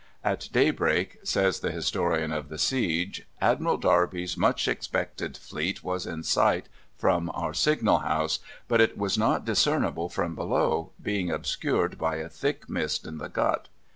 At 0.23 0.49
daybreak, 0.51 1.19
says 1.23 1.59
the 1.59 1.69
historian 1.69 2.31
of 2.31 2.49
the 2.49 2.57
siege, 2.57 3.27
"Admiral 3.39 3.77
Darby's 3.77 4.35
much 4.35 4.67
expected 4.67 5.37
fleet 5.37 5.83
was 5.83 6.07
in 6.07 6.23
sight 6.23 6.67
from 6.97 7.29
our 7.35 7.53
signal 7.53 7.99
house, 7.99 8.39
but 8.67 8.97
was 8.97 9.15
not 9.15 9.45
discernible 9.45 10.09
from 10.09 10.33
below, 10.33 10.91
being 10.99 11.29
obscured 11.29 11.99
by 11.99 12.15
a 12.15 12.29
thick 12.29 12.67
mist 12.67 13.05
in 13.05 13.19
the 13.19 13.29
Gut. 13.29 13.67